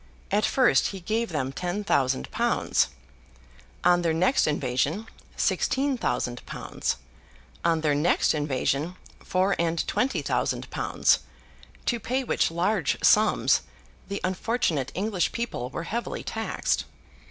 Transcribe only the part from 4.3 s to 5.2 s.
invasion,